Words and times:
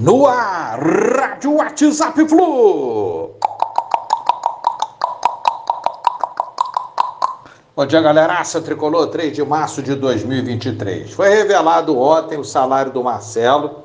No 0.00 0.26
ar, 0.26 0.80
Rádio 0.80 1.56
WhatsApp 1.56 2.26
Flu. 2.26 3.32
Bom 7.76 7.84
dia, 7.84 8.00
galeraça 8.00 8.62
tricolor, 8.62 9.08
3 9.08 9.34
de 9.34 9.44
março 9.44 9.82
de 9.82 9.94
2023. 9.94 11.12
Foi 11.12 11.28
revelado 11.28 11.98
ontem 11.98 12.38
o 12.38 12.44
salário 12.44 12.90
do 12.90 13.04
Marcelo. 13.04 13.84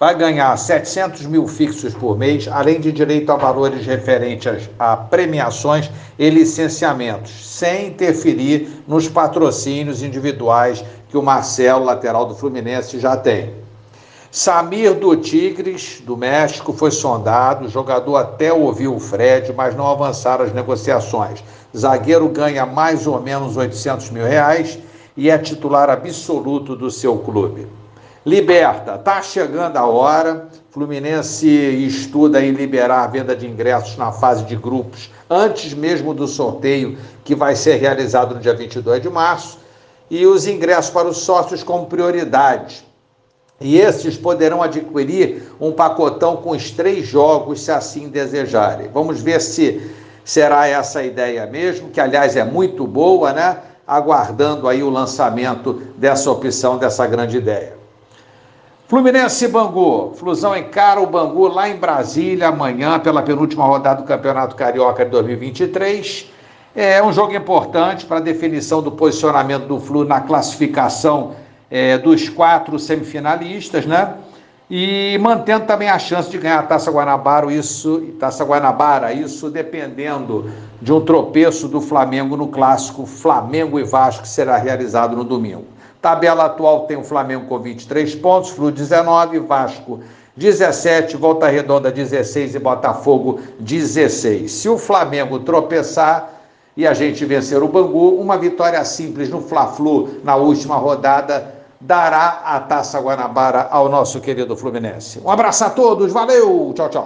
Vai 0.00 0.14
ganhar 0.14 0.56
700 0.56 1.26
mil 1.26 1.46
fixos 1.46 1.92
por 1.92 2.16
mês, 2.16 2.48
além 2.50 2.80
de 2.80 2.90
direito 2.90 3.30
a 3.30 3.36
valores 3.36 3.84
referentes 3.84 4.70
a 4.78 4.96
premiações 4.96 5.90
e 6.18 6.30
licenciamentos, 6.30 7.30
sem 7.30 7.88
interferir 7.88 8.82
nos 8.88 9.06
patrocínios 9.06 10.02
individuais 10.02 10.82
que 11.10 11.18
o 11.18 11.22
Marcelo, 11.22 11.84
lateral 11.84 12.24
do 12.24 12.34
Fluminense, 12.34 12.98
já 12.98 13.18
tem. 13.18 13.61
Samir 14.34 14.94
do 14.94 15.14
Tigres, 15.14 16.00
do 16.06 16.16
México, 16.16 16.72
foi 16.72 16.90
sondado. 16.90 17.66
O 17.66 17.68
jogador 17.68 18.16
até 18.16 18.50
ouviu 18.50 18.94
o 18.96 18.98
Fred, 18.98 19.52
mas 19.52 19.76
não 19.76 19.86
avançaram 19.86 20.42
as 20.42 20.54
negociações. 20.54 21.44
Zagueiro 21.76 22.26
ganha 22.30 22.64
mais 22.64 23.06
ou 23.06 23.20
menos 23.20 23.58
800 23.58 24.08
mil 24.08 24.24
reais 24.24 24.78
e 25.14 25.28
é 25.28 25.36
titular 25.36 25.90
absoluto 25.90 26.74
do 26.74 26.90
seu 26.90 27.18
clube. 27.18 27.66
Liberta, 28.24 28.96
tá 28.96 29.20
chegando 29.20 29.76
a 29.76 29.84
hora. 29.84 30.48
Fluminense 30.70 31.46
estuda 31.46 32.42
em 32.42 32.52
liberar 32.52 33.04
a 33.04 33.08
venda 33.08 33.36
de 33.36 33.46
ingressos 33.46 33.98
na 33.98 34.12
fase 34.12 34.44
de 34.44 34.56
grupos, 34.56 35.10
antes 35.28 35.74
mesmo 35.74 36.14
do 36.14 36.26
sorteio 36.26 36.96
que 37.22 37.34
vai 37.34 37.54
ser 37.54 37.74
realizado 37.74 38.34
no 38.34 38.40
dia 38.40 38.54
22 38.54 39.02
de 39.02 39.10
março. 39.10 39.58
E 40.10 40.26
os 40.26 40.46
ingressos 40.46 40.90
para 40.90 41.06
os 41.06 41.18
sócios 41.18 41.62
como 41.62 41.84
prioridade 41.84 42.90
e 43.62 43.78
esses 43.78 44.16
poderão 44.16 44.62
adquirir 44.62 45.42
um 45.60 45.72
pacotão 45.72 46.36
com 46.36 46.50
os 46.50 46.70
três 46.70 47.06
jogos, 47.06 47.62
se 47.62 47.70
assim 47.70 48.08
desejarem. 48.08 48.88
Vamos 48.92 49.20
ver 49.20 49.40
se 49.40 49.90
será 50.24 50.68
essa 50.68 51.02
ideia 51.02 51.46
mesmo, 51.46 51.90
que 51.90 52.00
aliás 52.00 52.36
é 52.36 52.44
muito 52.44 52.86
boa, 52.86 53.32
né? 53.32 53.58
Aguardando 53.86 54.68
aí 54.68 54.82
o 54.82 54.90
lançamento 54.90 55.82
dessa 55.96 56.30
opção, 56.30 56.78
dessa 56.78 57.06
grande 57.06 57.36
ideia. 57.36 57.82
Fluminense 58.92 59.46
e 59.46 59.48
Bangu. 59.48 60.12
Flusão 60.16 60.54
encara 60.54 61.00
o 61.00 61.06
Bangu 61.06 61.48
lá 61.48 61.68
em 61.68 61.76
Brasília 61.76 62.48
amanhã 62.48 62.98
pela 62.98 63.22
penúltima 63.22 63.64
rodada 63.64 64.02
do 64.02 64.06
Campeonato 64.06 64.54
Carioca 64.54 65.04
de 65.04 65.10
2023. 65.10 66.30
É 66.76 67.02
um 67.02 67.12
jogo 67.12 67.34
importante 67.34 68.04
para 68.04 68.18
a 68.18 68.20
definição 68.20 68.82
do 68.82 68.92
posicionamento 68.92 69.66
do 69.66 69.80
Flu 69.80 70.04
na 70.04 70.20
classificação 70.20 71.34
é, 71.72 71.96
dos 71.96 72.28
quatro 72.28 72.78
semifinalistas, 72.78 73.86
né? 73.86 74.14
E 74.70 75.18
mantendo 75.18 75.64
também 75.64 75.88
a 75.88 75.98
chance 75.98 76.30
de 76.30 76.36
ganhar 76.36 76.58
a 76.58 76.62
Taça 76.62 76.90
Guanabara, 76.90 77.50
isso, 77.50 77.98
Taça 78.20 78.44
Guanabara, 78.44 79.10
isso 79.12 79.50
dependendo 79.50 80.50
de 80.82 80.92
um 80.92 81.00
tropeço 81.00 81.68
do 81.68 81.80
Flamengo 81.80 82.36
no 82.36 82.48
clássico 82.48 83.06
Flamengo 83.06 83.80
e 83.80 83.84
Vasco, 83.84 84.22
que 84.22 84.28
será 84.28 84.58
realizado 84.58 85.16
no 85.16 85.24
domingo. 85.24 85.64
Tabela 86.00 86.44
atual 86.44 86.80
tem 86.80 86.96
o 86.96 87.04
Flamengo 87.04 87.46
com 87.46 87.58
23 87.58 88.14
pontos, 88.16 88.50
Flu 88.50 88.70
19, 88.70 89.38
Vasco 89.40 90.00
17, 90.36 91.16
Volta 91.16 91.48
Redonda 91.48 91.90
16 91.90 92.54
e 92.54 92.58
Botafogo 92.58 93.40
16. 93.60 94.50
Se 94.50 94.68
o 94.68 94.76
Flamengo 94.76 95.38
tropeçar 95.38 96.32
e 96.76 96.86
a 96.86 96.92
gente 96.92 97.24
vencer 97.24 97.62
o 97.62 97.68
Bangu, 97.68 98.20
uma 98.20 98.36
vitória 98.36 98.82
simples 98.84 99.30
no 99.30 99.40
Fla-Flu 99.40 100.20
na 100.24 100.36
última 100.36 100.76
rodada 100.76 101.61
dará 101.82 102.42
a 102.44 102.60
Taça 102.60 103.00
Guanabara 103.00 103.68
ao 103.70 103.88
nosso 103.88 104.20
querido 104.20 104.56
Fluminense. 104.56 105.20
Um 105.24 105.30
abraço 105.30 105.64
a 105.64 105.70
todos, 105.70 106.12
valeu, 106.12 106.72
tchau, 106.74 106.88
tchau. 106.88 107.00